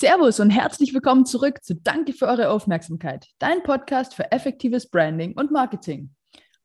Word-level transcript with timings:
Servus 0.00 0.40
und 0.40 0.50
herzlich 0.50 0.92
willkommen 0.92 1.24
zurück 1.24 1.62
zu 1.62 1.76
Danke 1.76 2.14
für 2.14 2.26
eure 2.26 2.50
Aufmerksamkeit, 2.50 3.28
dein 3.38 3.62
Podcast 3.62 4.14
für 4.14 4.32
effektives 4.32 4.90
Branding 4.90 5.34
und 5.34 5.52
Marketing. 5.52 6.10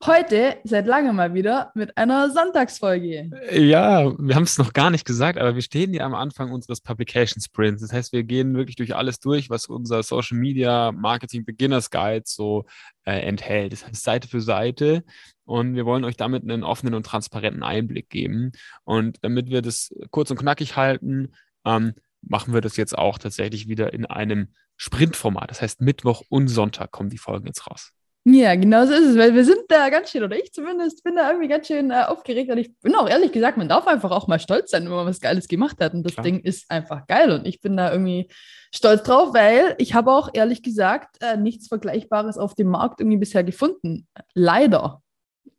Heute 0.04 0.58
seit 0.64 0.88
langem 0.88 1.16
mal 1.16 1.36
wieder 1.36 1.72
mit 1.76 1.96
einer 1.96 2.32
Sonntagsfolge. 2.32 3.30
Ja, 3.52 4.12
wir 4.18 4.36
haben 4.36 4.44
es 4.44 4.58
noch 4.58 4.74
gar 4.74 4.90
nicht 4.90 5.06
gesagt, 5.06 5.38
aber 5.38 5.54
wir 5.54 5.62
stehen 5.62 5.94
ja 5.94 6.06
am 6.06 6.16
Anfang 6.16 6.52
unseres 6.52 6.82
Publication 6.82 7.40
Sprints. 7.40 7.84
Das 7.84 7.94
heißt, 7.94 8.14
wir 8.14 8.24
gehen 8.24 8.56
wirklich 8.56 8.78
durch 8.78 8.96
alles 8.96 9.20
durch, 9.20 9.52
was 9.52 9.68
unser 9.68 10.02
Social 10.02 10.38
Media 10.38 10.92
Marketing 10.92 11.46
Beginners 11.46 11.92
Guide 11.92 12.24
so 12.26 12.66
äh, 13.06 13.20
enthält. 13.20 13.74
Das 13.74 13.86
heißt, 13.86 14.04
Seite 14.04 14.28
für 14.28 14.42
Seite. 14.42 15.04
Und 15.46 15.76
wir 15.76 15.86
wollen 15.86 16.04
euch 16.04 16.18
damit 16.18 16.42
einen 16.42 16.64
offenen 16.64 16.96
und 16.96 17.06
transparenten 17.06 17.62
Einblick 17.62 18.10
geben. 18.10 18.54
Und 18.86 19.20
damit 19.22 19.52
wir 19.52 19.62
das 19.62 19.94
kurz 20.10 20.32
und 20.32 20.38
knackig 20.38 20.76
halten, 20.76 21.34
ähm, 21.64 21.94
machen 22.22 22.54
wir 22.54 22.62
das 22.62 22.78
jetzt 22.78 22.98
auch 22.98 23.18
tatsächlich 23.18 23.68
wieder 23.68 23.94
in 23.94 24.06
einem 24.06 24.50
Sprintformat. 24.78 25.50
Das 25.50 25.62
heißt, 25.62 25.82
Mittwoch 25.82 26.24
und 26.30 26.48
Sonntag 26.48 26.92
kommen 26.92 27.10
die 27.10 27.18
Folgen 27.18 27.48
jetzt 27.48 27.70
raus. 27.70 27.92
Ja, 28.26 28.54
genau 28.56 28.86
so 28.86 28.94
ist 28.94 29.08
es, 29.08 29.18
weil 29.18 29.34
wir 29.34 29.46
sind 29.46 29.62
da 29.70 29.90
ganz 29.90 30.12
schön, 30.12 30.24
oder 30.24 30.38
ich 30.38 30.52
zumindest 30.52 31.04
bin 31.04 31.16
da 31.16 31.30
irgendwie 31.30 31.48
ganz 31.48 31.68
schön 31.68 31.90
äh, 31.90 32.04
aufgeregt 32.04 32.52
und 32.52 32.58
ich 32.58 32.78
bin 32.80 32.94
auch 32.96 33.10
ehrlich 33.10 33.32
gesagt, 33.32 33.58
man 33.58 33.70
darf 33.70 33.88
einfach 33.88 34.12
auch 34.12 34.28
mal 34.28 34.40
stolz 34.40 34.72
sein, 34.72 34.84
wenn 34.84 34.92
man 34.92 35.06
was 35.06 35.22
Geiles 35.22 35.48
gemacht 35.48 35.78
hat 35.80 35.94
und 35.94 36.04
das 36.04 36.14
Klar. 36.14 36.26
Ding 36.26 36.40
ist 36.40 36.70
einfach 36.70 37.08
geil 37.08 37.32
und 37.32 37.48
ich 37.48 37.62
bin 37.62 37.78
da 37.78 37.92
irgendwie 37.92 38.30
stolz 38.76 39.04
drauf, 39.04 39.34
weil 39.34 39.74
ich 39.78 39.94
habe 39.94 40.12
auch 40.12 40.30
ehrlich 40.34 40.62
gesagt 40.64 41.16
äh, 41.22 41.38
nichts 41.38 41.70
Vergleichbares 41.70 42.38
auf 42.38 42.56
dem 42.56 42.68
Markt 42.68 43.00
irgendwie 43.00 43.18
bisher 43.18 43.44
gefunden. 43.44 44.08
Leider, 44.34 45.02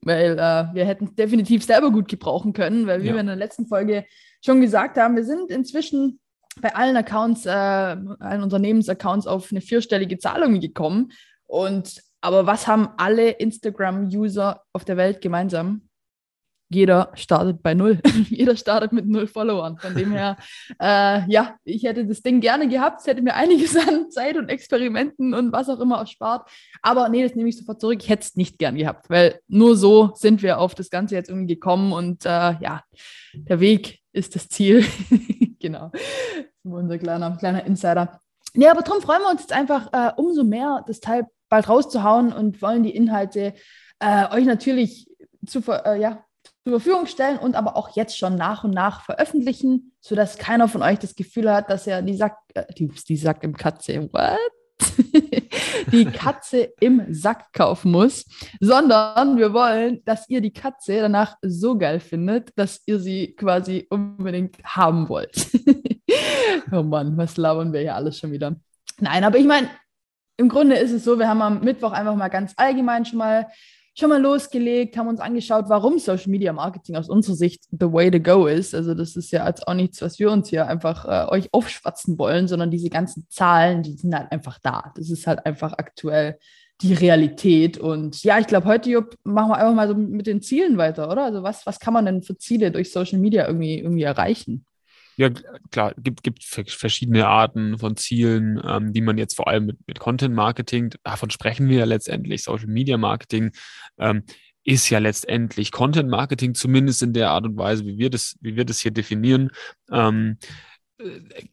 weil 0.02 0.32
äh, 0.32 0.74
wir 0.74 0.84
hätten 0.84 1.16
definitiv 1.16 1.64
selber 1.64 1.90
gut 1.90 2.08
gebrauchen 2.08 2.52
können, 2.52 2.86
weil 2.86 3.02
wie 3.02 3.08
ja. 3.08 3.14
wir 3.14 3.20
in 3.20 3.26
der 3.26 3.36
letzten 3.36 3.66
Folge 3.66 4.04
schon 4.44 4.60
gesagt 4.60 4.98
haben, 4.98 5.16
wir 5.16 5.24
sind 5.24 5.50
inzwischen 5.50 6.19
bei 6.60 6.74
allen 6.74 6.96
Accounts, 6.96 7.46
äh, 7.46 7.50
allen 7.50 8.42
Unternehmensaccounts 8.42 9.26
auf 9.26 9.50
eine 9.50 9.60
vierstellige 9.60 10.18
Zahlung 10.18 10.60
gekommen. 10.60 11.12
Und 11.46 12.02
aber 12.20 12.46
was 12.46 12.66
haben 12.66 12.88
alle 12.96 13.30
Instagram-User 13.30 14.62
auf 14.72 14.84
der 14.84 14.96
Welt 14.96 15.20
gemeinsam? 15.20 15.82
Jeder 16.72 17.10
startet 17.14 17.64
bei 17.64 17.74
null. 17.74 17.98
Jeder 18.28 18.56
startet 18.56 18.92
mit 18.92 19.08
null 19.08 19.26
Followern. 19.26 19.76
Von 19.78 19.94
dem 19.94 20.12
her, 20.12 20.36
äh, 20.80 21.28
ja, 21.28 21.56
ich 21.64 21.82
hätte 21.82 22.06
das 22.06 22.22
Ding 22.22 22.40
gerne 22.40 22.68
gehabt. 22.68 23.00
Es 23.00 23.08
hätte 23.08 23.22
mir 23.22 23.34
einiges 23.34 23.76
an 23.88 24.10
Zeit 24.10 24.36
und 24.36 24.48
Experimenten 24.48 25.34
und 25.34 25.50
was 25.50 25.68
auch 25.68 25.80
immer 25.80 25.98
erspart. 25.98 26.48
Aber 26.80 27.08
nee, 27.08 27.24
das 27.24 27.34
nehme 27.34 27.48
ich 27.48 27.56
sofort 27.56 27.80
zurück. 27.80 27.98
Ich 28.00 28.08
hätte 28.08 28.22
es 28.22 28.36
nicht 28.36 28.58
gern 28.58 28.76
gehabt, 28.76 29.10
weil 29.10 29.40
nur 29.48 29.76
so 29.76 30.12
sind 30.14 30.42
wir 30.42 30.60
auf 30.60 30.76
das 30.76 30.90
Ganze 30.90 31.16
jetzt 31.16 31.28
irgendwie 31.28 31.54
gekommen. 31.54 31.92
Und 31.92 32.24
äh, 32.24 32.28
ja, 32.28 32.84
der 33.34 33.58
Weg 33.58 33.98
ist 34.12 34.36
das 34.36 34.48
Ziel. 34.48 34.84
Genau. 35.60 35.90
Unser 36.64 36.98
kleiner, 36.98 37.36
kleiner 37.36 37.64
Insider. 37.64 38.20
Ja, 38.54 38.72
aber 38.72 38.82
darum 38.82 39.00
freuen 39.00 39.22
wir 39.22 39.30
uns 39.30 39.42
jetzt 39.42 39.52
einfach 39.52 39.92
äh, 39.92 40.12
umso 40.16 40.44
mehr, 40.44 40.84
das 40.86 41.00
Teil 41.00 41.26
bald 41.48 41.68
rauszuhauen 41.68 42.32
und 42.32 42.60
wollen 42.62 42.82
die 42.82 42.94
Inhalte 42.94 43.54
äh, 44.00 44.34
euch 44.34 44.44
natürlich 44.44 45.08
zu, 45.46 45.60
äh, 45.68 46.00
ja, 46.00 46.24
zur 46.64 46.80
Verfügung 46.80 47.06
stellen 47.06 47.38
und 47.38 47.54
aber 47.54 47.76
auch 47.76 47.90
jetzt 47.96 48.18
schon 48.18 48.36
nach 48.36 48.64
und 48.64 48.72
nach 48.72 49.04
veröffentlichen, 49.04 49.92
sodass 50.00 50.38
keiner 50.38 50.68
von 50.68 50.82
euch 50.82 50.98
das 50.98 51.14
Gefühl 51.14 51.50
hat, 51.52 51.70
dass 51.70 51.86
er 51.86 52.02
die 52.02 52.16
Sack, 52.16 52.38
äh, 52.54 52.72
die, 52.74 52.88
die 52.88 53.16
Sack 53.16 53.42
im 53.44 53.56
Katze, 53.56 54.08
what? 54.12 54.38
Die 55.92 56.04
Katze 56.06 56.72
im 56.80 57.12
Sack 57.12 57.52
kaufen 57.52 57.92
muss, 57.92 58.26
sondern 58.60 59.36
wir 59.36 59.52
wollen, 59.52 60.02
dass 60.04 60.28
ihr 60.28 60.40
die 60.40 60.52
Katze 60.52 61.00
danach 61.00 61.36
so 61.42 61.76
geil 61.76 62.00
findet, 62.00 62.50
dass 62.56 62.82
ihr 62.86 62.98
sie 62.98 63.34
quasi 63.34 63.86
unbedingt 63.90 64.62
haben 64.64 65.08
wollt. 65.08 65.48
oh 66.72 66.82
Mann, 66.82 67.16
was 67.16 67.36
labern 67.36 67.72
wir 67.72 67.80
hier 67.80 67.94
alles 67.94 68.18
schon 68.18 68.32
wieder? 68.32 68.56
Nein, 68.98 69.24
aber 69.24 69.38
ich 69.38 69.46
meine, 69.46 69.68
im 70.36 70.48
Grunde 70.48 70.76
ist 70.76 70.92
es 70.92 71.04
so, 71.04 71.18
wir 71.18 71.28
haben 71.28 71.42
am 71.42 71.60
Mittwoch 71.60 71.92
einfach 71.92 72.16
mal 72.16 72.28
ganz 72.28 72.54
allgemein 72.56 73.04
schon 73.04 73.18
mal 73.18 73.46
schon 74.00 74.08
mal 74.08 74.20
losgelegt, 74.20 74.96
haben 74.96 75.08
uns 75.08 75.20
angeschaut, 75.20 75.66
warum 75.68 75.98
Social 75.98 76.30
Media 76.30 76.52
Marketing 76.52 76.96
aus 76.96 77.08
unserer 77.08 77.36
Sicht 77.36 77.64
the 77.70 77.92
way 77.92 78.10
to 78.10 78.18
go 78.18 78.46
ist. 78.46 78.74
Also 78.74 78.94
das 78.94 79.14
ist 79.16 79.30
ja 79.30 79.46
jetzt 79.46 79.68
auch 79.68 79.74
nichts, 79.74 80.02
was 80.02 80.18
wir 80.18 80.30
uns 80.30 80.48
hier 80.48 80.66
einfach 80.66 81.04
äh, 81.04 81.30
euch 81.30 81.48
aufschwatzen 81.52 82.18
wollen, 82.18 82.48
sondern 82.48 82.70
diese 82.70 82.90
ganzen 82.90 83.26
Zahlen, 83.28 83.82
die 83.82 83.92
sind 83.92 84.14
halt 84.14 84.32
einfach 84.32 84.58
da. 84.62 84.92
Das 84.96 85.10
ist 85.10 85.26
halt 85.26 85.46
einfach 85.46 85.74
aktuell 85.74 86.38
die 86.82 86.94
Realität. 86.94 87.78
Und 87.78 88.22
ja, 88.24 88.38
ich 88.38 88.46
glaube, 88.46 88.66
heute 88.66 88.90
Jupp, 88.90 89.16
machen 89.22 89.50
wir 89.50 89.58
einfach 89.58 89.74
mal 89.74 89.88
so 89.88 89.94
mit 89.94 90.26
den 90.26 90.40
Zielen 90.40 90.78
weiter, 90.78 91.10
oder? 91.10 91.24
Also 91.24 91.42
was, 91.42 91.66
was 91.66 91.78
kann 91.78 91.94
man 91.94 92.06
denn 92.06 92.22
für 92.22 92.36
Ziele 92.36 92.70
durch 92.70 92.90
Social 92.90 93.18
Media 93.18 93.46
irgendwie, 93.46 93.78
irgendwie 93.78 94.02
erreichen? 94.02 94.64
Ja, 95.16 95.30
klar, 95.70 95.94
gibt, 95.98 96.22
gibt 96.22 96.44
verschiedene 96.44 97.26
Arten 97.26 97.78
von 97.78 97.96
Zielen, 97.96 98.60
ähm, 98.64 98.92
die 98.92 99.00
man 99.00 99.18
jetzt 99.18 99.36
vor 99.36 99.48
allem 99.48 99.66
mit, 99.66 99.78
mit 99.86 99.98
Content 99.98 100.34
Marketing, 100.34 100.90
davon 101.04 101.30
sprechen 101.30 101.68
wir 101.68 101.78
ja 101.78 101.84
letztendlich, 101.84 102.42
Social 102.42 102.68
Media 102.68 102.96
Marketing, 102.96 103.50
ähm, 103.98 104.24
ist 104.64 104.90
ja 104.90 104.98
letztendlich 104.98 105.72
Content 105.72 106.08
Marketing, 106.08 106.54
zumindest 106.54 107.02
in 107.02 107.12
der 107.12 107.30
Art 107.30 107.44
und 107.44 107.56
Weise, 107.56 107.86
wie 107.86 107.98
wir 107.98 108.10
das, 108.10 108.36
wie 108.40 108.56
wir 108.56 108.64
das 108.64 108.80
hier 108.80 108.90
definieren. 108.90 109.50
Ähm, 109.90 110.38
äh, 110.40 110.69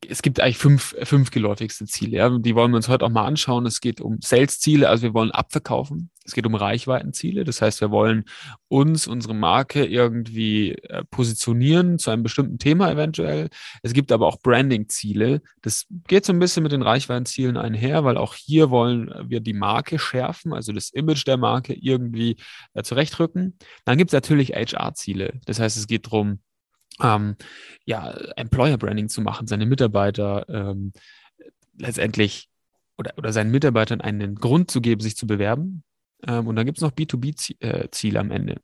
es 0.08 0.22
gibt 0.22 0.40
eigentlich 0.40 0.58
fünf, 0.58 0.96
fünf 1.04 1.32
geläufigste 1.32 1.86
Ziele. 1.86 2.18
Ja. 2.18 2.38
Die 2.38 2.56
wollen 2.56 2.72
wir 2.72 2.78
uns 2.78 2.90
heute 2.90 3.06
auch 3.06 3.10
mal 3.10 3.26
anschauen. 3.26 3.66
Es 3.66 3.82
geht 3.82 4.02
um 4.02 4.20
Sales-Ziele, 4.22 4.90
also 4.90 5.04
wir 5.04 5.14
wollen 5.14 5.32
abverkaufen. 5.32 6.10
Es 6.26 6.34
geht 6.34 6.46
um 6.46 6.56
Reichweitenziele. 6.56 7.46
Das 7.46 7.62
heißt, 7.62 7.80
wir 7.80 7.90
wollen 7.90 8.26
uns, 8.68 9.08
unsere 9.08 9.34
Marke 9.34 9.86
irgendwie 9.86 10.74
äh, 10.74 11.04
positionieren 11.06 12.00
zu 12.00 12.12
einem 12.12 12.24
bestimmten 12.24 12.60
Thema 12.60 12.92
eventuell. 12.92 13.50
Es 13.82 13.94
gibt 13.94 14.12
aber 14.12 14.28
auch 14.28 14.42
Branding-Ziele. 14.42 15.42
Das 15.62 15.86
geht 16.08 16.26
so 16.26 16.34
ein 16.34 16.40
bisschen 16.40 16.64
mit 16.64 16.74
den 16.74 16.82
Reichweitenzielen 16.82 17.56
einher, 17.56 18.04
weil 18.04 18.18
auch 18.18 18.34
hier 18.34 18.70
wollen 18.70 19.14
wir 19.30 19.40
die 19.40 19.54
Marke 19.54 20.00
schärfen, 20.00 20.54
also 20.54 20.74
das 20.74 20.90
Image 20.90 21.26
der 21.26 21.38
Marke 21.38 21.74
irgendwie 21.74 22.36
äh, 22.74 22.84
zurechtrücken. 22.84 23.58
Dann 23.86 23.98
gibt 23.98 24.10
es 24.10 24.14
natürlich 24.14 24.52
HR-Ziele. 24.52 25.40
Das 25.46 25.60
heißt, 25.60 25.78
es 25.78 25.88
geht 25.88 26.08
darum, 26.08 26.40
ähm, 27.02 27.36
ja, 27.86 28.12
Employer 28.36 28.78
Branding 28.78 29.10
zu 29.10 29.22
machen, 29.22 29.48
seine 29.48 29.66
Mitarbeiter 29.66 30.46
ähm, 30.50 30.94
letztendlich 31.78 32.50
oder, 32.98 33.14
oder 33.18 33.32
seinen 33.32 33.52
Mitarbeitern 33.52 34.02
einen 34.02 34.36
Grund 34.36 34.72
zu 34.72 34.82
geben, 34.82 35.02
sich 35.02 35.16
zu 35.16 35.28
bewerben. 35.28 35.84
Ähm, 36.28 36.48
und 36.48 36.56
dann 36.56 36.66
gibt 36.66 36.80
es 36.80 36.82
noch 36.82 36.92
B2B-Ziele 36.92 38.20
am 38.20 38.32
Ende. 38.32 38.58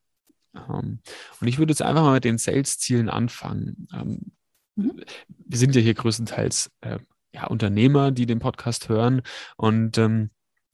Ähm, 0.55 0.99
und 1.39 1.47
ich 1.47 1.57
würde 1.57 1.71
jetzt 1.71 1.81
einfach 1.81 2.03
mal 2.03 2.13
mit 2.13 2.23
den 2.23 2.37
Sales-Zielen 2.37 3.09
anfangen. 3.09 3.87
Ähm, 3.93 4.31
mhm. 4.75 5.03
Wir 5.27 5.57
sind 5.57 5.75
ja 5.75 5.81
hier 5.81 5.93
größtenteils 5.93 6.71
äh, 6.81 6.99
ja, 7.33 7.47
Unternehmer, 7.47 8.11
die 8.11 8.25
den 8.25 8.39
Podcast 8.39 8.89
hören. 8.89 9.21
Und 9.57 9.97
ähm, 9.97 10.29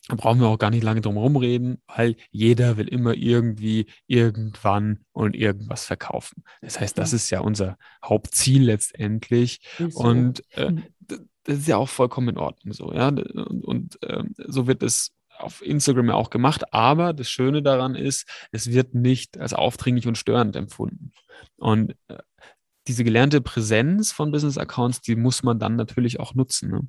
da 0.10 0.16
brauchen 0.16 0.42
wir 0.42 0.48
auch 0.48 0.58
gar 0.58 0.72
nicht 0.72 0.84
lange 0.84 1.02
drum 1.02 1.14
herum 1.16 1.36
reden, 1.36 1.82
weil 1.88 2.16
jeder 2.32 2.78
will 2.78 2.88
immer 2.88 3.14
irgendwie 3.14 3.86
irgendwann 4.08 5.06
und 5.12 5.36
irgendwas 5.36 5.86
verkaufen. 5.86 6.44
Das 6.62 6.80
heißt, 6.80 6.98
das 6.98 7.14
ist 7.14 7.30
ja 7.30 7.42
unser 7.42 7.78
Hauptziel 8.04 8.64
letztendlich. 8.64 9.62
Und 9.94 10.44
äh, 10.58 10.70
hm. 10.70 10.84
das 11.08 11.60
ist 11.60 11.68
ja 11.68 11.78
auch 11.78 11.90
vollkommen 11.90 12.30
in 12.30 12.38
Ordnung 12.38 12.74
so, 12.74 12.92
ja. 12.92 13.10
Und, 13.10 13.64
und 13.64 14.04
äh, 14.04 14.24
so 14.48 14.66
wird 14.66 14.82
es 14.82 15.12
auf 15.38 15.64
Instagram 15.64 16.08
ja 16.08 16.16
auch 16.16 16.32
gemacht, 16.32 16.74
aber 16.74 17.14
das 17.14 17.30
Schöne 17.30 17.62
daran 17.62 17.94
ist, 17.94 18.28
es 18.52 18.72
wird 18.72 18.96
nicht 18.96 19.38
als 19.38 19.54
aufdringlich 19.54 20.08
und 20.08 20.18
störend 20.18 20.56
empfunden. 20.56 21.12
Und 21.58 21.96
äh, 22.08 22.18
diese 22.88 23.04
gelernte 23.04 23.42
Präsenz 23.42 24.12
von 24.12 24.32
Business 24.32 24.58
Accounts, 24.58 25.02
die 25.02 25.16
muss 25.16 25.44
man 25.44 25.60
dann 25.60 25.76
natürlich 25.76 26.20
auch 26.20 26.34
nutzen. 26.34 26.72
Ne? 26.72 26.88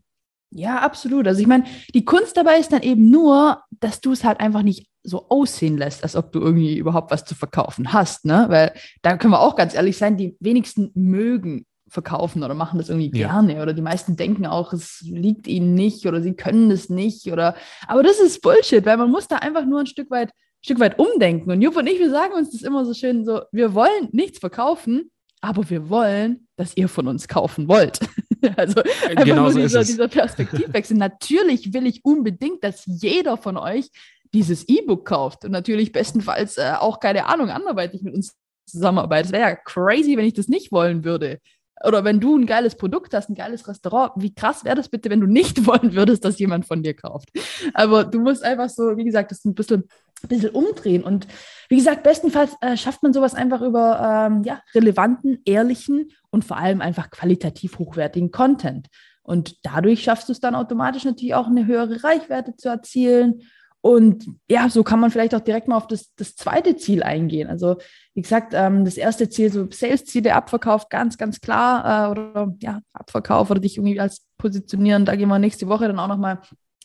Ja, 0.51 0.79
absolut. 0.79 1.29
Also 1.29 1.41
ich 1.41 1.47
meine, 1.47 1.65
die 1.95 2.05
Kunst 2.05 2.37
dabei 2.37 2.59
ist 2.59 2.73
dann 2.73 2.83
eben 2.83 3.11
nur, 3.11 3.63
dass 3.81 4.01
du 4.01 4.13
es 4.13 4.25
halt 4.25 4.41
einfach 4.41 4.63
nicht 4.63 4.89
so 5.03 5.29
aussehen 5.29 5.79
lässt, 5.79 6.03
als 6.03 6.17
ob 6.17 6.33
du 6.33 6.41
irgendwie 6.41 6.77
überhaupt 6.77 7.11
was 7.11 7.25
zu 7.25 7.35
verkaufen 7.35 7.93
hast, 7.93 8.25
ne? 8.25 8.47
Weil 8.49 8.73
da 9.03 9.17
können 9.17 9.33
wir 9.33 9.41
auch 9.41 9.57
ganz 9.57 9.75
ehrlich 9.75 9.97
sein, 9.97 10.17
die 10.17 10.37
wenigsten 10.41 10.91
mögen 10.95 11.67
verkaufen 11.89 12.43
oder 12.43 12.55
machen 12.55 12.79
das 12.79 12.89
irgendwie 12.89 13.11
ja. 13.19 13.29
gerne 13.29 13.63
oder 13.63 13.73
die 13.73 13.83
meisten 13.83 14.17
denken 14.17 14.47
auch, 14.47 14.73
es 14.73 15.01
liegt 15.03 15.47
ihnen 15.49 15.75
nicht 15.75 16.07
oder 16.07 16.23
sie 16.23 16.35
können 16.35 16.71
es 16.71 16.89
nicht 16.89 17.27
oder 17.33 17.57
aber 17.89 18.03
das 18.03 18.21
ist 18.21 18.43
Bullshit, 18.43 18.87
weil 18.87 18.97
man 18.97 19.11
muss 19.11 19.27
da 19.27 19.37
einfach 19.37 19.65
nur 19.67 19.81
ein 19.81 19.87
Stück 19.87 20.11
weit 20.11 20.31
Stück 20.63 20.79
weit 20.79 20.99
umdenken 20.99 21.51
und 21.51 21.63
Jupp 21.63 21.77
und 21.77 21.87
ich, 21.87 21.99
wir 21.99 22.11
sagen 22.11 22.35
uns 22.35 22.53
das 22.53 22.63
immer 22.63 22.85
so 22.85 22.95
schön 22.95 23.25
so, 23.25 23.43
wir 23.51 23.75
wollen 23.75 24.09
nichts 24.13 24.39
verkaufen, 24.39 25.11
aber 25.41 25.69
wir 25.69 25.89
wollen, 25.89 26.47
dass 26.57 26.77
ihr 26.77 26.89
von 26.89 27.09
uns 27.09 27.27
kaufen 27.27 27.67
wollt. 27.67 28.01
also 28.57 28.83
einfach 28.83 29.25
genau 29.25 29.43
nur 29.43 29.53
so 29.53 29.59
dieser, 29.61 29.85
dieser 29.85 30.09
Perspektivwechsel. 30.09 30.97
natürlich 30.99 31.73
will 31.73 31.87
ich 31.87 32.05
unbedingt, 32.05 32.65
dass 32.65 32.85
jeder 32.87 33.37
von 33.37 33.57
euch 33.57 33.91
dieses 34.33 34.69
E-Book 34.69 35.07
kauft 35.07 35.45
und 35.45 35.51
natürlich 35.51 35.93
bestenfalls 35.93 36.57
äh, 36.57 36.75
auch, 36.79 37.01
keine 37.01 37.27
Ahnung, 37.27 37.51
anderweitig 37.51 38.03
mit 38.03 38.15
uns 38.15 38.37
zusammenarbeitet. 38.67 39.27
Es 39.27 39.33
wäre 39.33 39.51
ja 39.51 39.57
crazy, 39.57 40.17
wenn 40.17 40.27
ich 40.27 40.35
das 40.35 40.49
nicht 40.49 40.73
wollen 40.73 41.05
würde. 41.05 41.39
Oder 41.83 42.05
wenn 42.05 42.21
du 42.21 42.37
ein 42.37 42.47
geiles 42.47 42.75
Produkt 42.75 43.15
hast, 43.15 43.31
ein 43.31 43.35
geiles 43.35 43.67
Restaurant, 43.67 44.13
wie 44.17 44.35
krass 44.35 44.65
wäre 44.65 44.77
das 44.77 44.91
bitte, 44.91 45.09
wenn 45.09 45.21
du 45.21 45.27
nicht 45.27 45.67
wollen 45.67 45.95
würdest, 45.95 46.25
dass 46.25 46.39
jemand 46.39 46.67
von 46.67 46.83
dir 46.83 46.95
kauft? 46.95 47.31
Aber 47.75 48.05
du 48.05 48.21
musst 48.21 48.45
einfach 48.45 48.69
so, 48.69 48.97
wie 48.97 49.05
gesagt, 49.05 49.31
das 49.31 49.45
ein 49.45 49.55
bisschen, 49.55 49.85
ein 50.25 50.29
bisschen 50.29 50.51
umdrehen. 50.51 51.05
Und 51.05 51.27
wie 51.69 51.77
gesagt, 51.77 52.03
bestenfalls 52.03 52.53
äh, 52.61 52.77
schafft 52.77 53.03
man 53.03 53.13
sowas 53.13 53.35
einfach 53.35 53.63
über 53.63 54.29
ähm, 54.29 54.43
ja, 54.45 54.61
relevanten, 54.75 55.41
ehrlichen 55.45 56.11
und 56.31 56.45
vor 56.45 56.57
allem 56.57 56.81
einfach 56.81 57.11
qualitativ 57.11 57.79
hochwertigen 57.79 58.31
Content. 58.31 58.89
Und 59.23 59.65
dadurch 59.65 60.03
schaffst 60.03 60.29
du 60.29 60.33
es 60.33 60.41
dann 60.41 60.55
automatisch 60.55 61.05
natürlich 61.05 61.35
auch 61.35 61.47
eine 61.47 61.67
höhere 61.67 62.03
Reichweite 62.03 62.57
zu 62.57 62.69
erzielen. 62.69 63.43
Und 63.83 64.27
ja, 64.49 64.69
so 64.69 64.83
kann 64.83 65.01
man 65.01 65.11
vielleicht 65.11 65.35
auch 65.35 65.41
direkt 65.41 65.69
mal 65.69 65.77
auf 65.77 65.87
das, 65.87 66.15
das 66.17 66.37
zweite 66.37 66.77
Ziel 66.77 67.03
eingehen. 67.03 67.49
Also, 67.49 67.77
wie 68.15 68.21
gesagt, 68.21 68.53
ähm, 68.55 68.85
das 68.85 68.97
erste 68.97 69.31
Ziel, 69.31 69.51
so 69.51 69.69
Sales-Ziele, 69.71 70.35
Abverkauf, 70.35 70.89
ganz, 70.89 71.17
ganz 71.17 71.41
klar. 71.41 72.09
Äh, 72.09 72.11
oder 72.11 72.55
ja, 72.61 72.81
Abverkauf 72.93 73.51
oder 73.51 73.61
dich 73.61 73.79
irgendwie 73.79 74.01
als 74.01 74.27
positionieren. 74.37 75.07
Da 75.07 75.17
gehen 75.17 75.29
wir 75.29 75.39
nächste 75.39 75.69
Woche 75.69 75.87
dann 75.87 75.99
auch 75.99 76.09
nochmal 76.09 76.41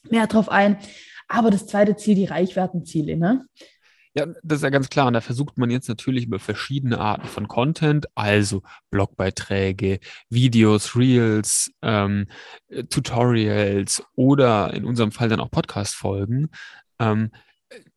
mehr 0.09 0.27
drauf 0.27 0.49
ein. 0.49 0.77
Aber 1.27 1.51
das 1.51 1.67
zweite 1.67 1.95
Ziel, 1.95 2.15
die 2.15 2.25
Reichweitenziele. 2.25 3.17
Ne? 3.17 3.45
Ja, 4.17 4.27
das 4.43 4.59
ist 4.59 4.63
ja 4.63 4.69
ganz 4.69 4.89
klar. 4.89 5.07
Und 5.07 5.13
da 5.13 5.21
versucht 5.21 5.57
man 5.57 5.69
jetzt 5.69 5.89
natürlich 5.89 6.25
über 6.25 6.39
verschiedene 6.39 6.99
Arten 6.99 7.27
von 7.27 7.49
Content, 7.49 8.07
also 8.15 8.63
Blogbeiträge, 8.89 9.99
Videos, 10.29 10.95
Reels, 10.95 11.73
ähm, 11.81 12.27
Tutorials 12.89 14.03
oder 14.15 14.73
in 14.73 14.85
unserem 14.85 15.11
Fall 15.11 15.27
dann 15.27 15.41
auch 15.41 15.51
Podcast-Folgen, 15.51 16.49
ähm, 16.99 17.31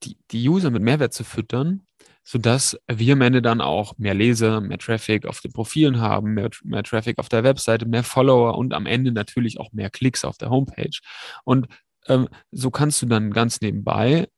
die, 0.02 0.16
die 0.32 0.48
User 0.48 0.70
mit 0.70 0.82
Mehrwert 0.82 1.12
zu 1.12 1.22
füttern, 1.22 1.86
sodass 2.24 2.76
wir 2.88 3.12
am 3.12 3.20
Ende 3.20 3.40
dann 3.40 3.60
auch 3.60 3.96
mehr 3.96 4.14
Leser, 4.14 4.60
mehr 4.60 4.78
Traffic 4.78 5.24
auf 5.24 5.40
den 5.40 5.52
Profilen 5.52 6.00
haben, 6.00 6.34
mehr, 6.34 6.50
mehr 6.64 6.82
Traffic 6.82 7.18
auf 7.18 7.28
der 7.28 7.44
Webseite, 7.44 7.86
mehr 7.86 8.02
Follower 8.02 8.58
und 8.58 8.74
am 8.74 8.86
Ende 8.86 9.12
natürlich 9.12 9.60
auch 9.60 9.72
mehr 9.72 9.88
Klicks 9.88 10.24
auf 10.24 10.36
der 10.36 10.50
Homepage. 10.50 10.98
Und 11.44 11.68
ähm, 12.08 12.28
so 12.50 12.70
kannst 12.70 13.00
du 13.02 13.06
dann 13.06 13.32
ganz 13.32 13.60
nebenbei 13.60 14.28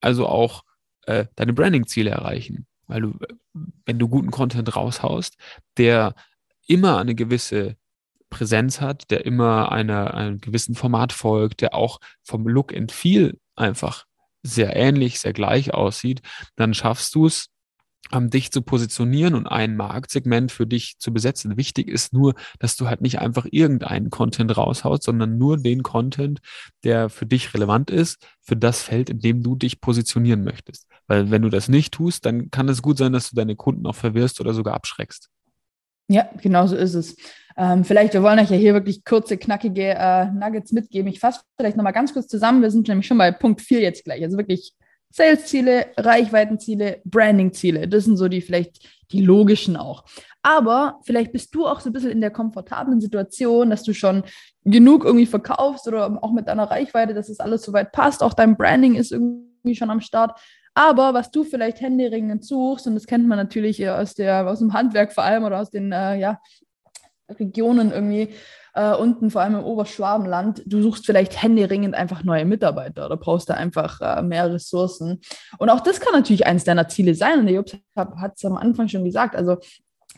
also 0.00 0.26
auch 0.26 0.64
äh, 1.06 1.26
deine 1.36 1.52
Branding-Ziele 1.52 2.10
erreichen. 2.10 2.66
Weil 2.86 3.02
du, 3.02 3.18
wenn 3.84 3.98
du 3.98 4.08
guten 4.08 4.30
Content 4.30 4.74
raushaust, 4.74 5.36
der 5.76 6.14
immer 6.66 6.98
eine 6.98 7.14
gewisse 7.14 7.76
Präsenz 8.30 8.80
hat, 8.80 9.10
der 9.10 9.26
immer 9.26 9.72
einer, 9.72 10.14
einem 10.14 10.40
gewissen 10.40 10.74
Format 10.74 11.12
folgt, 11.12 11.60
der 11.60 11.74
auch 11.74 12.00
vom 12.22 12.46
Look 12.48 12.74
and 12.74 12.92
Feel 12.92 13.38
einfach 13.56 14.06
sehr 14.42 14.74
ähnlich, 14.74 15.20
sehr 15.20 15.32
gleich 15.32 15.74
aussieht, 15.74 16.22
dann 16.56 16.74
schaffst 16.74 17.14
du 17.14 17.26
es, 17.26 17.49
dich 18.12 18.50
zu 18.50 18.62
positionieren 18.62 19.34
und 19.34 19.46
ein 19.46 19.76
Marktsegment 19.76 20.50
für 20.50 20.66
dich 20.66 20.98
zu 20.98 21.12
besetzen. 21.12 21.56
Wichtig 21.56 21.88
ist 21.88 22.12
nur, 22.12 22.34
dass 22.58 22.76
du 22.76 22.88
halt 22.88 23.00
nicht 23.00 23.20
einfach 23.20 23.46
irgendeinen 23.50 24.10
Content 24.10 24.56
raushaust, 24.56 25.04
sondern 25.04 25.38
nur 25.38 25.58
den 25.58 25.82
Content, 25.82 26.40
der 26.82 27.08
für 27.08 27.26
dich 27.26 27.54
relevant 27.54 27.90
ist, 27.90 28.26
für 28.40 28.56
das 28.56 28.82
Feld, 28.82 29.10
in 29.10 29.20
dem 29.20 29.42
du 29.42 29.54
dich 29.54 29.80
positionieren 29.80 30.42
möchtest. 30.42 30.86
Weil 31.06 31.30
wenn 31.30 31.42
du 31.42 31.48
das 31.48 31.68
nicht 31.68 31.94
tust, 31.94 32.26
dann 32.26 32.50
kann 32.50 32.68
es 32.68 32.82
gut 32.82 32.98
sein, 32.98 33.12
dass 33.12 33.30
du 33.30 33.36
deine 33.36 33.56
Kunden 33.56 33.86
auch 33.86 33.94
verwirrst 33.94 34.40
oder 34.40 34.54
sogar 34.54 34.74
abschreckst. 34.74 35.28
Ja, 36.08 36.28
genau 36.42 36.66
so 36.66 36.74
ist 36.74 36.94
es. 36.94 37.16
Ähm, 37.56 37.84
vielleicht, 37.84 38.14
wir 38.14 38.22
wollen 38.22 38.40
euch 38.40 38.50
ja 38.50 38.56
hier 38.56 38.74
wirklich 38.74 39.04
kurze, 39.04 39.36
knackige 39.36 39.94
äh, 39.96 40.26
Nuggets 40.32 40.72
mitgeben. 40.72 41.12
Ich 41.12 41.20
fasse 41.20 41.42
vielleicht 41.56 41.76
nochmal 41.76 41.92
ganz 41.92 42.12
kurz 42.12 42.26
zusammen. 42.26 42.62
Wir 42.62 42.70
sind 42.72 42.88
nämlich 42.88 43.06
schon 43.06 43.18
bei 43.18 43.30
Punkt 43.30 43.60
4 43.60 43.80
jetzt 43.80 44.04
gleich. 44.04 44.22
Also 44.24 44.36
wirklich 44.36 44.74
Sales-Ziele, 45.10 45.86
Reichweitenziele, 45.96 47.00
Branding-Ziele. 47.04 47.88
Das 47.88 48.04
sind 48.04 48.16
so 48.16 48.28
die 48.28 48.40
vielleicht 48.40 48.80
die 49.12 49.22
logischen 49.22 49.76
auch. 49.76 50.04
Aber 50.42 51.00
vielleicht 51.02 51.32
bist 51.32 51.54
du 51.54 51.66
auch 51.66 51.80
so 51.80 51.90
ein 51.90 51.92
bisschen 51.92 52.12
in 52.12 52.20
der 52.20 52.30
komfortablen 52.30 53.00
Situation, 53.00 53.70
dass 53.70 53.82
du 53.82 53.92
schon 53.92 54.22
genug 54.64 55.04
irgendwie 55.04 55.26
verkaufst 55.26 55.86
oder 55.88 56.22
auch 56.22 56.32
mit 56.32 56.48
deiner 56.48 56.70
Reichweite, 56.70 57.12
dass 57.12 57.28
es 57.28 57.40
alles 57.40 57.62
soweit 57.62 57.92
passt. 57.92 58.22
Auch 58.22 58.34
dein 58.34 58.56
Branding 58.56 58.94
ist 58.94 59.12
irgendwie 59.12 59.74
schon 59.74 59.90
am 59.90 60.00
Start. 60.00 60.40
Aber 60.74 61.12
was 61.12 61.30
du 61.30 61.44
vielleicht 61.44 61.80
händeringend 61.80 62.44
suchst, 62.44 62.86
und 62.86 62.94
das 62.94 63.06
kennt 63.06 63.26
man 63.26 63.36
natürlich 63.36 63.86
aus, 63.88 64.14
der, 64.14 64.46
aus 64.48 64.60
dem 64.60 64.72
Handwerk 64.72 65.12
vor 65.12 65.24
allem 65.24 65.44
oder 65.44 65.60
aus 65.60 65.70
den 65.70 65.92
äh, 65.92 66.16
ja, 66.16 66.40
Regionen 67.38 67.92
irgendwie, 67.92 68.34
äh, 68.74 68.94
unten, 68.94 69.30
vor 69.30 69.42
allem 69.42 69.56
im 69.56 69.64
Oberschwabenland, 69.64 70.62
du 70.66 70.82
suchst 70.82 71.06
vielleicht 71.06 71.42
händeringend 71.42 71.94
einfach 71.94 72.22
neue 72.24 72.44
Mitarbeiter 72.44 73.06
oder 73.06 73.16
brauchst 73.16 73.50
da 73.50 73.54
einfach 73.54 74.00
äh, 74.00 74.22
mehr 74.22 74.52
Ressourcen. 74.52 75.20
Und 75.58 75.70
auch 75.70 75.80
das 75.80 76.00
kann 76.00 76.12
natürlich 76.12 76.46
eines 76.46 76.64
deiner 76.64 76.88
Ziele 76.88 77.14
sein. 77.14 77.40
Und 77.40 77.46
der 77.46 77.56
Jobs 77.56 77.76
hat 77.96 78.32
es 78.36 78.44
am 78.44 78.56
Anfang 78.56 78.88
schon 78.88 79.04
gesagt. 79.04 79.34
Also 79.34 79.52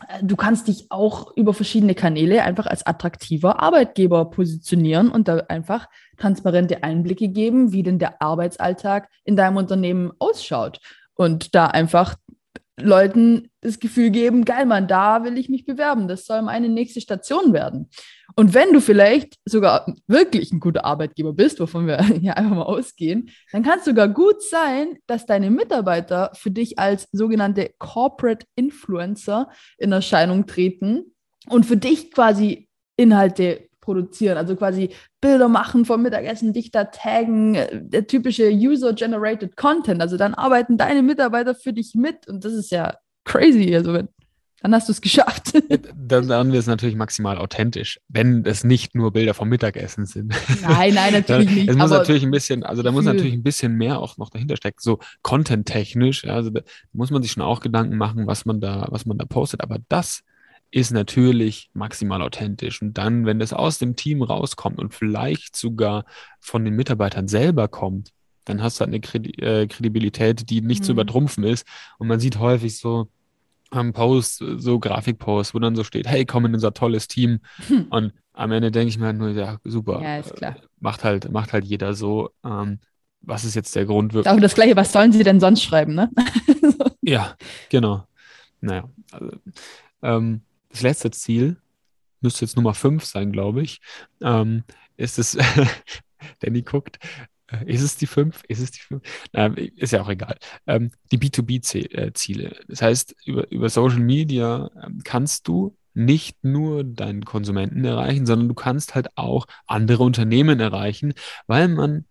äh, 0.07 0.23
du 0.23 0.35
kannst 0.35 0.67
dich 0.67 0.87
auch 0.89 1.35
über 1.35 1.53
verschiedene 1.53 1.95
Kanäle 1.95 2.43
einfach 2.43 2.67
als 2.67 2.85
attraktiver 2.85 3.61
Arbeitgeber 3.61 4.29
positionieren 4.29 5.09
und 5.09 5.27
da 5.27 5.37
einfach 5.47 5.87
transparente 6.17 6.83
Einblicke 6.83 7.29
geben, 7.29 7.71
wie 7.71 7.83
denn 7.83 7.99
der 7.99 8.21
Arbeitsalltag 8.21 9.09
in 9.23 9.35
deinem 9.35 9.57
Unternehmen 9.57 10.11
ausschaut. 10.19 10.79
Und 11.15 11.53
da 11.53 11.67
einfach 11.67 12.15
Leuten 12.79 13.49
das 13.61 13.79
Gefühl 13.79 14.09
geben, 14.09 14.45
geil, 14.45 14.65
Mann, 14.65 14.87
da 14.87 15.23
will 15.23 15.37
ich 15.37 15.47
mich 15.47 15.65
bewerben. 15.65 16.07
Das 16.07 16.25
soll 16.25 16.41
meine 16.41 16.69
nächste 16.69 17.01
Station 17.01 17.53
werden. 17.53 17.89
Und 18.35 18.53
wenn 18.53 18.73
du 18.73 18.81
vielleicht 18.81 19.37
sogar 19.45 19.85
wirklich 20.07 20.51
ein 20.51 20.59
guter 20.59 20.83
Arbeitgeber 20.83 21.33
bist, 21.33 21.59
wovon 21.59 21.85
wir 21.85 22.01
ja 22.21 22.33
einfach 22.33 22.55
mal 22.55 22.63
ausgehen, 22.63 23.29
dann 23.51 23.63
kann 23.63 23.79
es 23.79 23.85
sogar 23.85 24.07
gut 24.07 24.41
sein, 24.41 24.97
dass 25.05 25.25
deine 25.25 25.51
Mitarbeiter 25.51 26.31
für 26.33 26.49
dich 26.49 26.79
als 26.79 27.07
sogenannte 27.11 27.71
Corporate 27.77 28.45
Influencer 28.55 29.49
in 29.77 29.91
Erscheinung 29.91 30.47
treten 30.47 31.13
und 31.49 31.65
für 31.65 31.77
dich 31.77 32.11
quasi 32.11 32.69
Inhalte 32.97 33.69
produzieren, 33.83 34.37
also 34.37 34.55
quasi 34.55 34.89
Bilder 35.19 35.49
machen 35.49 35.83
vom 35.83 36.01
Mittagessen, 36.01 36.53
dich 36.53 36.71
da 36.71 36.85
taggen, 36.85 37.55
äh, 37.55 37.81
der 37.83 38.07
typische 38.07 38.49
User-Generated 38.49 39.57
Content. 39.57 40.01
Also 40.01 40.15
dann 40.15 40.33
arbeiten 40.33 40.77
deine 40.77 41.03
Mitarbeiter 41.03 41.53
für 41.53 41.73
dich 41.73 41.93
mit 41.93 42.27
und 42.27 42.45
das 42.45 42.53
ist 42.53 42.71
ja 42.71 42.95
crazy. 43.25 43.75
Also 43.75 43.93
wenn, 43.93 44.07
dann 44.61 44.73
hast 44.73 44.87
du 44.87 44.93
es 44.93 45.01
geschafft. 45.01 45.51
Dann, 45.95 46.27
dann 46.27 46.51
wird 46.51 46.61
es 46.61 46.67
natürlich 46.67 46.95
maximal 46.95 47.37
authentisch, 47.37 47.99
wenn 48.07 48.45
es 48.45 48.63
nicht 48.63 48.93
nur 48.93 49.11
Bilder 49.11 49.33
vom 49.33 49.49
Mittagessen 49.49 50.05
sind. 50.05 50.33
Nein, 50.61 50.93
nein, 50.93 51.13
natürlich 51.13 51.49
nicht. 51.49 51.69
Es 51.69 51.75
muss 51.75 51.89
natürlich 51.89 52.23
ein 52.23 52.31
bisschen, 52.31 52.63
also 52.63 52.83
da 52.83 52.91
muss 52.91 53.05
natürlich 53.05 53.33
ein 53.33 53.43
bisschen 53.43 53.75
mehr 53.75 53.99
auch 53.99 54.17
noch 54.17 54.29
dahinter 54.29 54.55
stecken, 54.55 54.77
so 54.79 54.99
content-technisch. 55.21 56.25
Also 56.25 56.49
da 56.49 56.61
muss 56.91 57.09
man 57.09 57.23
sich 57.23 57.31
schon 57.31 57.43
auch 57.43 57.61
Gedanken 57.61 57.97
machen, 57.97 58.27
was 58.27 58.45
man 58.45 58.61
da, 58.61 58.87
was 58.89 59.05
man 59.05 59.17
da 59.17 59.25
postet. 59.25 59.61
Aber 59.61 59.79
das 59.89 60.23
ist 60.73 60.91
natürlich 60.91 61.69
maximal 61.73 62.23
authentisch. 62.23 62.81
Und 62.81 62.97
dann, 62.97 63.27
wenn 63.27 63.37
das 63.37 63.53
aus 63.53 63.77
dem 63.77 63.95
Team 63.95 64.23
rauskommt 64.23 64.79
und 64.79 64.91
vielleicht 64.93 65.55
sogar 65.55 66.03
von 66.39 66.65
den 66.65 66.75
Mitarbeitern 66.75 67.27
selber 67.27 67.67
kommt, 67.67 68.09
dann 68.45 68.61
hast 68.63 68.79
du 68.79 68.85
halt 68.85 68.93
eine 68.93 69.25
äh, 69.37 69.67
Kredibilität, 69.67 70.49
die 70.49 70.61
nicht 70.61 70.81
mhm. 70.81 70.85
zu 70.85 70.91
übertrumpfen 70.93 71.43
ist. 71.43 71.67
Und 71.99 72.07
man 72.07 72.19
sieht 72.19 72.39
häufig 72.39 72.77
so 72.77 73.07
am 73.69 73.93
Post, 73.93 74.43
so 74.57 74.79
Grafikposts, 74.79 75.53
wo 75.53 75.59
dann 75.59 75.75
so 75.75 75.83
steht, 75.83 76.07
hey, 76.07 76.25
komm 76.25 76.45
in 76.45 76.55
unser 76.55 76.73
tolles 76.73 77.07
Team. 77.07 77.39
Hm. 77.67 77.87
Und 77.89 78.13
am 78.33 78.51
Ende 78.51 78.71
denke 78.71 78.89
ich 78.89 78.97
mir 78.97 79.07
halt 79.07 79.17
nur, 79.17 79.29
ja, 79.29 79.57
super. 79.63 80.01
Ja, 80.01 80.17
ist 80.17 80.35
klar. 80.35 80.55
Macht 80.79 81.03
halt, 81.03 81.31
macht 81.31 81.53
halt 81.53 81.65
jeder 81.65 81.93
so. 81.93 82.31
Ähm, 82.43 82.79
was 83.21 83.45
ist 83.45 83.55
jetzt 83.55 83.75
der 83.75 83.85
Grund? 83.85 84.13
Wirklich? 84.13 84.29
Aber 84.29 84.41
das 84.41 84.55
Gleiche, 84.55 84.75
was 84.75 84.91
sollen 84.91 85.11
sie 85.11 85.23
denn 85.23 85.39
sonst 85.39 85.63
schreiben, 85.63 85.95
ne? 85.95 86.09
ja, 87.01 87.35
genau. 87.69 88.05
Naja, 88.59 88.89
also, 89.11 89.31
ähm, 90.01 90.41
das 90.73 90.81
letzte 90.81 91.11
Ziel, 91.11 91.57
müsste 92.21 92.45
jetzt 92.45 92.55
Nummer 92.55 92.73
5 92.73 93.05
sein, 93.05 93.31
glaube 93.31 93.61
ich, 93.61 93.79
ähm, 94.21 94.63
ist 94.97 95.19
es, 95.19 95.37
Danny 96.39 96.63
guckt, 96.63 96.99
äh, 97.47 97.71
ist 97.71 97.81
es 97.81 97.95
die 97.95 98.07
5? 98.07 98.43
Ist 98.47 98.59
es 98.59 98.71
die 98.71 98.79
5? 98.79 99.03
Ähm, 99.33 99.55
ist 99.55 99.91
ja 99.93 100.01
auch 100.01 100.09
egal. 100.09 100.37
Ähm, 100.65 100.91
die 101.11 101.19
B2B-Ziele. 101.19 102.49
Äh, 102.49 102.65
das 102.67 102.81
heißt, 102.81 103.15
über, 103.25 103.49
über 103.51 103.69
Social 103.69 103.99
Media 103.99 104.69
ähm, 104.83 105.01
kannst 105.03 105.47
du 105.47 105.77
nicht 105.93 106.43
nur 106.43 106.83
deinen 106.83 107.23
Konsumenten 107.23 107.85
erreichen, 107.85 108.25
sondern 108.25 108.47
du 108.47 108.55
kannst 108.55 108.95
halt 108.95 109.15
auch 109.15 109.45
andere 109.67 110.03
Unternehmen 110.03 110.59
erreichen, 110.59 111.13
weil 111.45 111.67
man, 111.67 112.05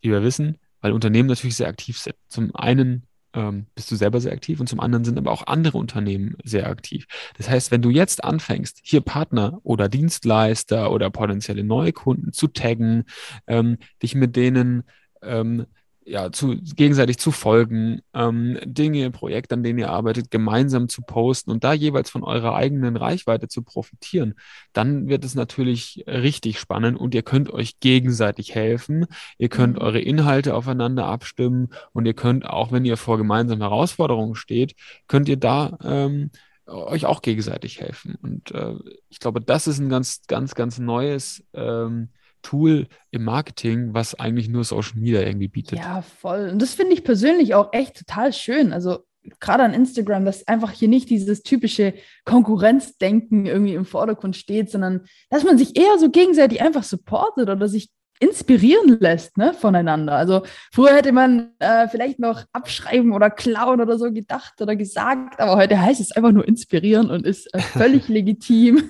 wie 0.00 0.10
wir 0.10 0.24
wissen, 0.24 0.58
weil 0.80 0.92
Unternehmen 0.92 1.28
natürlich 1.28 1.56
sehr 1.56 1.68
aktiv 1.68 1.98
sind. 1.98 2.16
Zum 2.28 2.54
einen 2.56 3.06
ähm, 3.34 3.66
bist 3.74 3.90
du 3.90 3.96
selber 3.96 4.20
sehr 4.20 4.32
aktiv 4.32 4.60
und 4.60 4.68
zum 4.68 4.80
anderen 4.80 5.04
sind 5.04 5.18
aber 5.18 5.32
auch 5.32 5.46
andere 5.46 5.78
Unternehmen 5.78 6.36
sehr 6.44 6.68
aktiv. 6.68 7.06
Das 7.36 7.50
heißt, 7.50 7.70
wenn 7.70 7.82
du 7.82 7.90
jetzt 7.90 8.24
anfängst, 8.24 8.80
hier 8.82 9.00
Partner 9.00 9.60
oder 9.62 9.88
Dienstleister 9.88 10.90
oder 10.90 11.10
potenzielle 11.10 11.64
neue 11.64 11.92
Kunden 11.92 12.32
zu 12.32 12.48
taggen, 12.48 13.04
ähm, 13.46 13.78
dich 14.02 14.14
mit 14.14 14.36
denen 14.36 14.84
ähm, 15.22 15.66
ja, 16.06 16.30
zu, 16.30 16.56
gegenseitig 16.56 17.18
zu 17.18 17.30
folgen, 17.30 18.00
ähm, 18.12 18.58
Dinge, 18.64 19.10
Projekte, 19.10 19.54
an 19.54 19.62
denen 19.62 19.78
ihr 19.78 19.90
arbeitet, 19.90 20.30
gemeinsam 20.30 20.88
zu 20.88 21.02
posten 21.02 21.50
und 21.50 21.64
da 21.64 21.72
jeweils 21.72 22.10
von 22.10 22.22
eurer 22.22 22.54
eigenen 22.54 22.96
Reichweite 22.96 23.48
zu 23.48 23.62
profitieren, 23.62 24.34
dann 24.72 25.08
wird 25.08 25.24
es 25.24 25.34
natürlich 25.34 26.04
richtig 26.06 26.60
spannend 26.60 26.98
und 26.98 27.14
ihr 27.14 27.22
könnt 27.22 27.50
euch 27.50 27.80
gegenseitig 27.80 28.54
helfen. 28.54 29.06
Ihr 29.38 29.48
könnt 29.48 29.76
mhm. 29.76 29.82
eure 29.82 30.00
Inhalte 30.00 30.54
aufeinander 30.54 31.06
abstimmen 31.06 31.70
und 31.92 32.06
ihr 32.06 32.14
könnt 32.14 32.46
auch, 32.46 32.70
wenn 32.70 32.84
ihr 32.84 32.96
vor 32.96 33.16
gemeinsamen 33.16 33.62
Herausforderungen 33.62 34.34
steht, 34.34 34.74
könnt 35.08 35.28
ihr 35.28 35.38
da 35.38 35.78
ähm, 35.82 36.30
euch 36.66 37.06
auch 37.06 37.22
gegenseitig 37.22 37.80
helfen. 37.80 38.16
Und 38.22 38.50
äh, 38.50 38.74
ich 39.08 39.20
glaube, 39.20 39.40
das 39.40 39.66
ist 39.66 39.78
ein 39.78 39.88
ganz, 39.88 40.22
ganz, 40.26 40.54
ganz 40.54 40.78
neues 40.78 41.44
ähm, 41.54 42.10
Tool 42.44 42.86
im 43.10 43.24
Marketing, 43.24 43.94
was 43.94 44.14
eigentlich 44.14 44.48
nur 44.48 44.62
Social 44.62 44.96
Media 44.96 45.20
irgendwie 45.22 45.48
bietet. 45.48 45.80
Ja, 45.80 46.02
voll. 46.02 46.50
Und 46.52 46.62
das 46.62 46.74
finde 46.74 46.92
ich 46.92 47.02
persönlich 47.02 47.54
auch 47.54 47.72
echt 47.72 47.96
total 47.96 48.32
schön. 48.32 48.72
Also 48.72 49.00
gerade 49.40 49.64
an 49.64 49.74
Instagram, 49.74 50.24
dass 50.24 50.46
einfach 50.46 50.70
hier 50.70 50.88
nicht 50.88 51.10
dieses 51.10 51.42
typische 51.42 51.94
Konkurrenzdenken 52.24 53.46
irgendwie 53.46 53.74
im 53.74 53.86
Vordergrund 53.86 54.36
steht, 54.36 54.70
sondern 54.70 55.06
dass 55.30 55.44
man 55.44 55.58
sich 55.58 55.76
eher 55.76 55.98
so 55.98 56.10
gegenseitig 56.10 56.60
einfach 56.60 56.84
supportet 56.84 57.48
oder 57.48 57.68
sich 57.68 57.90
inspirieren 58.20 58.98
lässt 59.00 59.36
ne, 59.36 59.54
voneinander. 59.54 60.14
Also 60.14 60.42
früher 60.72 60.94
hätte 60.94 61.12
man 61.12 61.50
äh, 61.58 61.88
vielleicht 61.88 62.18
noch 62.18 62.44
abschreiben 62.52 63.12
oder 63.12 63.30
klauen 63.30 63.80
oder 63.80 63.98
so 63.98 64.12
gedacht 64.12 64.60
oder 64.60 64.76
gesagt, 64.76 65.40
aber 65.40 65.56
heute 65.56 65.80
heißt 65.80 66.00
es 66.00 66.12
einfach 66.12 66.32
nur 66.32 66.46
inspirieren 66.46 67.10
und 67.10 67.26
ist 67.26 67.52
äh, 67.54 67.58
völlig 67.58 68.08
legitim. 68.08 68.82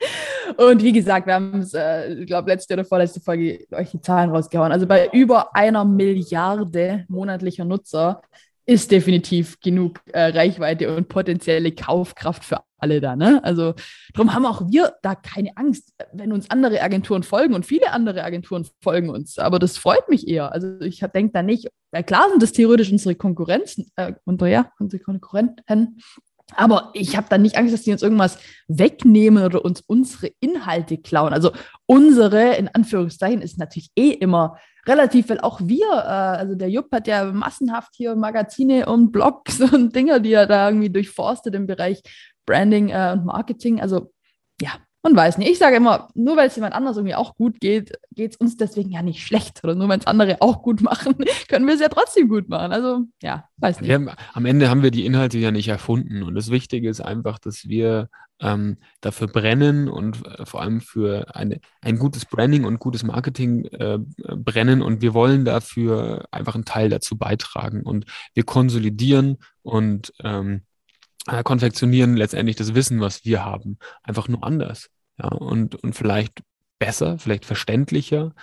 und 0.56 0.82
wie 0.82 0.92
gesagt, 0.92 1.26
wir 1.26 1.34
haben 1.34 1.60
es, 1.60 1.74
äh, 1.74 2.12
ich 2.14 2.26
glaube, 2.26 2.50
letzte 2.50 2.74
oder 2.74 2.84
vorletzte 2.84 3.20
Folge 3.20 3.66
euch 3.72 3.90
die 3.90 4.00
Zahlen 4.00 4.30
rausgehauen. 4.30 4.72
Also 4.72 4.86
bei 4.86 5.08
über 5.12 5.54
einer 5.54 5.84
Milliarde 5.84 7.04
monatlicher 7.08 7.64
Nutzer 7.64 8.22
ist 8.68 8.90
definitiv 8.90 9.58
genug 9.60 10.02
äh, 10.12 10.24
Reichweite 10.24 10.94
und 10.94 11.08
potenzielle 11.08 11.72
Kaufkraft 11.72 12.44
für 12.44 12.60
alle 12.76 13.00
da. 13.00 13.16
Ne? 13.16 13.42
Also 13.42 13.72
darum 14.12 14.34
haben 14.34 14.44
auch 14.44 14.68
wir 14.68 14.92
da 15.00 15.14
keine 15.14 15.56
Angst, 15.56 15.94
wenn 16.12 16.32
uns 16.32 16.50
andere 16.50 16.82
Agenturen 16.82 17.22
folgen 17.22 17.54
und 17.54 17.64
viele 17.64 17.92
andere 17.92 18.22
Agenturen 18.22 18.68
folgen 18.82 19.08
uns. 19.08 19.38
Aber 19.38 19.58
das 19.58 19.78
freut 19.78 20.10
mich 20.10 20.28
eher. 20.28 20.52
Also 20.52 20.80
ich 20.82 21.00
denke 21.14 21.32
da 21.32 21.42
nicht, 21.42 21.68
ja, 21.94 22.02
klar 22.02 22.28
sind 22.28 22.42
das 22.42 22.52
theoretisch 22.52 22.92
unsere 22.92 23.14
Konkurrenzen, 23.14 23.90
äh, 23.96 24.12
unter, 24.24 24.46
ja, 24.48 24.70
unsere 24.78 25.02
Konkurrenten. 25.02 26.00
Aber 26.54 26.90
ich 26.94 27.16
habe 27.16 27.26
da 27.28 27.38
nicht 27.38 27.56
Angst, 27.56 27.74
dass 27.74 27.82
die 27.82 27.92
uns 27.92 28.02
irgendwas 28.02 28.38
wegnehmen 28.68 29.44
oder 29.44 29.64
uns 29.64 29.82
unsere 29.82 30.30
Inhalte 30.40 30.98
klauen. 30.98 31.32
Also 31.32 31.52
unsere, 31.86 32.54
in 32.54 32.68
Anführungszeichen, 32.68 33.42
ist 33.42 33.58
natürlich 33.58 33.90
eh 33.96 34.10
immer 34.10 34.56
relativ, 34.86 35.28
weil 35.28 35.40
auch 35.40 35.60
wir, 35.62 35.86
äh, 35.86 36.38
also 36.38 36.54
der 36.54 36.70
Jupp 36.70 36.90
hat 36.92 37.06
ja 37.06 37.30
massenhaft 37.30 37.94
hier 37.94 38.16
Magazine 38.16 38.86
und 38.86 39.12
Blogs 39.12 39.60
und 39.72 39.94
Dinger, 39.94 40.20
die 40.20 40.32
er 40.32 40.46
da 40.46 40.68
irgendwie 40.68 40.90
durchforstet 40.90 41.54
im 41.54 41.66
Bereich 41.66 42.02
Branding 42.46 42.88
äh, 42.88 43.12
und 43.12 43.26
Marketing. 43.26 43.80
Also 43.80 44.12
ja, 44.60 44.70
man 45.02 45.14
weiß 45.14 45.38
nicht. 45.38 45.50
Ich 45.50 45.58
sage 45.58 45.76
immer, 45.76 46.08
nur 46.14 46.36
weil 46.36 46.48
es 46.48 46.56
jemand 46.56 46.74
anders 46.74 46.96
irgendwie 46.96 47.14
auch 47.14 47.36
gut 47.36 47.60
geht, 47.60 47.92
geht 48.12 48.32
es 48.32 48.36
uns 48.36 48.56
deswegen 48.56 48.90
ja 48.90 49.02
nicht 49.02 49.24
schlecht. 49.24 49.62
Oder 49.62 49.74
nur 49.74 49.88
wenn 49.88 50.00
es 50.00 50.06
andere 50.06 50.38
auch 50.40 50.62
gut 50.62 50.80
machen, 50.80 51.14
können 51.48 51.66
wir 51.66 51.74
es 51.74 51.80
ja 51.80 51.88
trotzdem 51.88 52.28
gut 52.28 52.48
machen. 52.48 52.72
Also 52.72 53.04
ja, 53.22 53.48
weiß 53.58 53.80
nicht. 53.80 53.92
Haben, 53.92 54.10
am 54.32 54.44
Ende 54.44 54.68
haben 54.68 54.82
wir 54.82 54.90
die 54.90 55.06
Inhalte 55.06 55.38
ja 55.38 55.50
nicht 55.50 55.68
erfunden. 55.68 56.22
Und 56.22 56.34
das 56.34 56.50
Wichtige 56.50 56.88
ist 56.88 57.00
einfach, 57.00 57.38
dass 57.38 57.68
wir 57.68 58.08
ähm, 58.40 58.78
dafür 59.00 59.28
brennen 59.28 59.88
und 59.88 60.24
äh, 60.26 60.44
vor 60.44 60.62
allem 60.62 60.80
für 60.80 61.34
eine, 61.34 61.60
ein 61.80 61.98
gutes 61.98 62.24
Branding 62.24 62.64
und 62.64 62.80
gutes 62.80 63.04
Marketing 63.04 63.66
äh, 63.66 63.98
brennen. 64.18 64.82
Und 64.82 65.00
wir 65.00 65.14
wollen 65.14 65.44
dafür 65.44 66.26
einfach 66.32 66.56
einen 66.56 66.64
Teil 66.64 66.88
dazu 66.88 67.16
beitragen. 67.16 67.82
Und 67.82 68.04
wir 68.34 68.42
konsolidieren 68.42 69.38
und 69.62 70.12
ähm, 70.24 70.62
äh, 71.28 71.42
konfektionieren 71.42 72.16
letztendlich 72.16 72.56
das 72.56 72.74
Wissen, 72.74 73.00
was 73.00 73.24
wir 73.24 73.44
haben, 73.44 73.78
einfach 74.02 74.28
nur 74.28 74.44
anders. 74.44 74.88
Ja, 75.18 75.28
und, 75.28 75.74
und 75.76 75.94
vielleicht 75.94 76.42
besser, 76.78 77.18
vielleicht 77.18 77.44
verständlicher, 77.44 78.34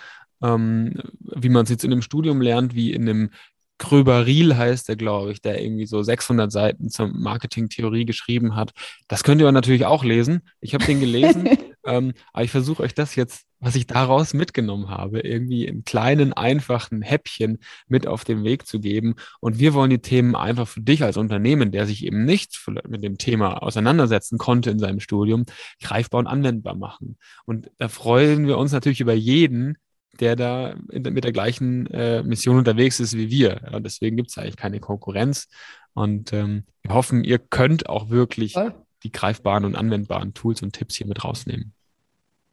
ähm, 0.42 0.94
wie 1.20 1.48
man 1.48 1.64
es 1.64 1.70
jetzt 1.70 1.84
in 1.84 1.92
einem 1.92 2.02
Studium 2.02 2.40
lernt, 2.40 2.74
wie 2.74 2.92
in 2.92 3.08
einem 3.08 3.30
Gröber 3.78 4.24
Riel 4.24 4.56
heißt 4.56 4.88
der, 4.88 4.96
glaube 4.96 5.32
ich, 5.32 5.42
der 5.42 5.62
irgendwie 5.62 5.86
so 5.86 6.02
600 6.02 6.50
Seiten 6.50 6.88
zur 6.88 7.08
Marketingtheorie 7.08 8.06
geschrieben 8.06 8.56
hat. 8.56 8.72
Das 9.06 9.22
könnt 9.22 9.40
ihr 9.40 9.52
natürlich 9.52 9.84
auch 9.84 10.02
lesen. 10.02 10.42
Ich 10.60 10.72
habe 10.72 10.84
den 10.86 11.00
gelesen, 11.00 11.46
ähm, 11.86 12.14
aber 12.32 12.44
ich 12.44 12.50
versuche 12.50 12.82
euch 12.82 12.94
das 12.94 13.16
jetzt, 13.16 13.45
was 13.60 13.74
ich 13.74 13.86
daraus 13.86 14.34
mitgenommen 14.34 14.88
habe, 14.88 15.20
irgendwie 15.20 15.64
in 15.64 15.84
kleinen, 15.84 16.32
einfachen 16.32 17.02
Häppchen 17.02 17.58
mit 17.88 18.06
auf 18.06 18.24
den 18.24 18.44
Weg 18.44 18.66
zu 18.66 18.80
geben. 18.80 19.14
Und 19.40 19.58
wir 19.58 19.74
wollen 19.74 19.90
die 19.90 20.00
Themen 20.00 20.36
einfach 20.36 20.68
für 20.68 20.80
dich 20.80 21.02
als 21.02 21.16
Unternehmen, 21.16 21.72
der 21.72 21.86
sich 21.86 22.04
eben 22.04 22.24
nicht 22.24 22.58
mit 22.86 23.02
dem 23.02 23.18
Thema 23.18 23.62
auseinandersetzen 23.62 24.38
konnte 24.38 24.70
in 24.70 24.78
seinem 24.78 25.00
Studium, 25.00 25.46
greifbar 25.82 26.20
und 26.20 26.26
anwendbar 26.26 26.76
machen. 26.76 27.18
Und 27.46 27.70
da 27.78 27.88
freuen 27.88 28.46
wir 28.46 28.58
uns 28.58 28.72
natürlich 28.72 29.00
über 29.00 29.14
jeden, 29.14 29.78
der 30.20 30.36
da 30.36 30.74
mit 30.88 31.24
der 31.24 31.32
gleichen 31.32 31.86
äh, 31.88 32.22
Mission 32.22 32.56
unterwegs 32.56 33.00
ist 33.00 33.16
wie 33.16 33.30
wir. 33.30 33.60
Ja, 33.70 33.80
deswegen 33.80 34.16
gibt 34.16 34.30
es 34.30 34.38
eigentlich 34.38 34.56
keine 34.56 34.80
Konkurrenz. 34.80 35.48
Und 35.94 36.32
ähm, 36.32 36.64
wir 36.82 36.94
hoffen, 36.94 37.24
ihr 37.24 37.38
könnt 37.38 37.88
auch 37.88 38.10
wirklich 38.10 38.54
die 39.02 39.12
greifbaren 39.12 39.64
und 39.64 39.76
anwendbaren 39.76 40.34
Tools 40.34 40.62
und 40.62 40.72
Tipps 40.72 40.96
hier 40.96 41.06
mit 41.06 41.24
rausnehmen. 41.24 41.72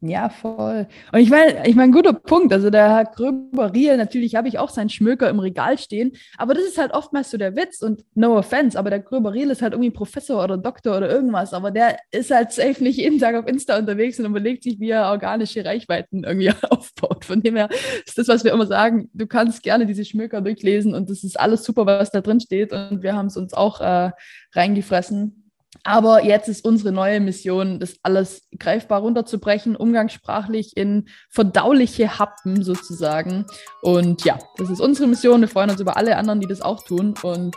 Ja, 0.06 0.28
voll. 0.28 0.86
Und 1.14 1.20
ich 1.22 1.30
meine, 1.30 1.66
ich 1.66 1.76
meine, 1.76 1.94
guter 1.94 2.12
Punkt. 2.12 2.52
Also 2.52 2.70
der 2.70 2.90
Herr 2.90 3.06
Gröber 3.06 3.74
Riel, 3.74 3.96
natürlich 3.96 4.36
habe 4.36 4.50
ich 4.50 4.60
auch 4.60 4.70
seinen 4.70 4.90
Schmöker 4.90 5.30
im 5.30 5.40
Regal 5.40 5.78
stehen, 5.78 6.12
aber 6.38 6.54
das 6.54 6.66
ist 6.66 6.78
halt 6.78 6.94
oftmals 6.94 7.32
so 7.32 7.38
der 7.38 7.56
Witz 7.56 7.82
und 7.82 8.04
no 8.14 8.38
offense, 8.38 8.78
aber 8.78 8.90
der 8.90 9.00
Gröber 9.00 9.34
Riel 9.34 9.50
ist 9.50 9.62
halt 9.62 9.72
irgendwie 9.72 9.92
Professor 9.92 10.44
oder 10.44 10.58
Doktor 10.58 10.98
oder 10.98 11.10
irgendwas, 11.10 11.54
aber 11.54 11.72
der 11.72 12.00
ist 12.12 12.32
halt 12.32 12.52
safe 12.52 12.84
nicht 12.84 12.98
jeden 12.98 13.18
Tag 13.18 13.36
auf 13.36 13.48
Insta 13.48 13.78
unterwegs 13.78 14.20
und 14.20 14.26
überlegt 14.26 14.64
sich, 14.64 14.78
wie 14.82 14.90
er 14.90 15.10
organische 15.10 15.64
Reichweiten 15.64 16.26
irgendwie 16.26 16.52
aufbaut. 16.70 17.24
Von 17.24 17.42
dem 17.42 17.56
her 17.56 17.70
ist 18.06 18.18
das, 18.18 18.28
was 18.28 18.44
wir 18.44 18.52
immer 18.52 18.68
sagen, 18.68 19.10
du 19.14 19.26
kannst 19.26 19.64
gerne 19.64 19.86
diese 19.86 20.04
Schmöker 20.04 20.42
durchlesen 20.42 20.94
und 20.96 21.10
das 21.10 21.24
ist 21.24 21.40
alles 21.40 21.64
super, 21.64 21.86
was 21.86 22.12
da 22.12 22.20
drin 22.20 22.42
steht 22.42 22.74
und 22.74 23.04
wir 23.04 23.16
haben 23.16 23.28
es 23.28 23.38
uns 23.38 23.54
auch 23.54 23.80
äh, 23.80 24.12
reingefressen 24.54 25.43
aber 25.84 26.24
jetzt 26.24 26.48
ist 26.48 26.66
unsere 26.66 26.92
neue 26.92 27.20
Mission, 27.20 27.80
das 27.80 27.98
alles 28.04 28.48
greifbar 28.58 29.02
runterzubrechen, 29.02 29.76
umgangssprachlich 29.76 30.78
in 30.78 31.10
verdauliche 31.30 32.20
Happen 32.20 32.64
sozusagen. 32.64 33.46
Und 33.82 34.24
ja, 34.24 34.40
das 34.58 34.70
ist 34.70 34.80
unsere 34.80 35.08
Mission. 35.08 35.42
Wir 35.42 35.50
freuen 35.50 35.70
uns 35.70 35.82
über 35.82 35.98
alle 35.98 36.16
anderen, 36.18 36.40
die 36.40 36.48
das 36.48 36.62
auch 36.62 36.84
tun. 36.84 37.16
Und 37.22 37.56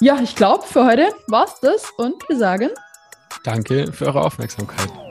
ja, 0.00 0.20
ich 0.22 0.36
glaube, 0.36 0.64
für 0.66 0.84
heute 0.84 1.08
war 1.28 1.46
es 1.46 1.58
das 1.60 1.90
und 1.96 2.28
wir 2.28 2.36
sagen 2.36 2.70
Danke 3.44 3.92
für 3.92 4.06
eure 4.06 4.22
Aufmerksamkeit. 4.22 5.05